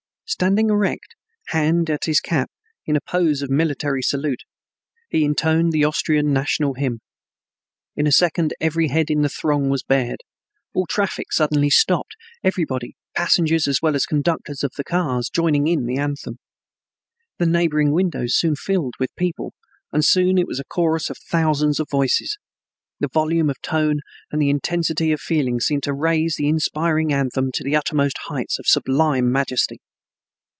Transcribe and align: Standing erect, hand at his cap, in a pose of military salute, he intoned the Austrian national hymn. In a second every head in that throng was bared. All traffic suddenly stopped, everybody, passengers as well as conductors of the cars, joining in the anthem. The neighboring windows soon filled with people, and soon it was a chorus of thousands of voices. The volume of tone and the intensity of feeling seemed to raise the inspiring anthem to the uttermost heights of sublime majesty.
Standing 0.31 0.69
erect, 0.69 1.13
hand 1.47 1.89
at 1.89 2.05
his 2.05 2.21
cap, 2.21 2.49
in 2.85 2.95
a 2.95 3.01
pose 3.01 3.41
of 3.41 3.49
military 3.49 4.01
salute, 4.01 4.43
he 5.09 5.25
intoned 5.25 5.73
the 5.73 5.83
Austrian 5.83 6.31
national 6.31 6.75
hymn. 6.75 7.01
In 7.97 8.07
a 8.07 8.13
second 8.13 8.53
every 8.61 8.87
head 8.87 9.11
in 9.11 9.23
that 9.23 9.33
throng 9.33 9.69
was 9.69 9.83
bared. 9.83 10.21
All 10.73 10.85
traffic 10.87 11.33
suddenly 11.33 11.69
stopped, 11.69 12.15
everybody, 12.45 12.95
passengers 13.13 13.67
as 13.67 13.81
well 13.81 13.93
as 13.93 14.05
conductors 14.05 14.63
of 14.63 14.71
the 14.77 14.85
cars, 14.85 15.29
joining 15.29 15.67
in 15.67 15.85
the 15.85 15.97
anthem. 15.97 16.37
The 17.37 17.45
neighboring 17.45 17.91
windows 17.91 18.33
soon 18.37 18.55
filled 18.55 18.93
with 19.01 19.13
people, 19.17 19.51
and 19.91 20.03
soon 20.05 20.37
it 20.37 20.47
was 20.47 20.61
a 20.61 20.65
chorus 20.65 21.09
of 21.09 21.17
thousands 21.29 21.77
of 21.77 21.89
voices. 21.89 22.37
The 23.01 23.09
volume 23.11 23.49
of 23.49 23.59
tone 23.61 23.99
and 24.31 24.41
the 24.41 24.49
intensity 24.49 25.11
of 25.11 25.19
feeling 25.19 25.59
seemed 25.59 25.83
to 25.83 25.93
raise 25.93 26.35
the 26.37 26.47
inspiring 26.47 27.11
anthem 27.11 27.51
to 27.55 27.65
the 27.65 27.75
uttermost 27.75 28.17
heights 28.29 28.57
of 28.59 28.65
sublime 28.65 29.29
majesty. 29.29 29.81